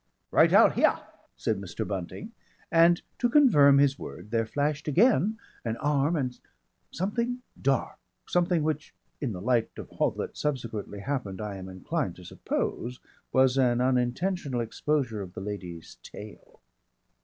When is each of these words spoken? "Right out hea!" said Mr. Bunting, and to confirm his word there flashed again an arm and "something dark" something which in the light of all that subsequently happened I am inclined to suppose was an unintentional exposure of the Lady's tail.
"Right 0.31 0.51
out 0.51 0.73
hea!" 0.73 0.99
said 1.37 1.57
Mr. 1.61 1.87
Bunting, 1.87 2.31
and 2.71 3.03
to 3.19 3.29
confirm 3.29 3.77
his 3.77 3.99
word 3.99 4.31
there 4.31 4.47
flashed 4.47 4.87
again 4.87 5.37
an 5.63 5.77
arm 5.77 6.15
and 6.15 6.39
"something 6.89 7.43
dark" 7.61 7.99
something 8.25 8.63
which 8.63 8.95
in 9.19 9.31
the 9.31 9.39
light 9.41 9.69
of 9.77 9.91
all 9.91 10.09
that 10.09 10.35
subsequently 10.37 11.01
happened 11.01 11.39
I 11.39 11.57
am 11.57 11.69
inclined 11.69 12.15
to 12.15 12.23
suppose 12.23 12.99
was 13.31 13.59
an 13.59 13.79
unintentional 13.79 14.59
exposure 14.59 15.21
of 15.21 15.33
the 15.33 15.39
Lady's 15.41 15.99
tail. 16.01 16.61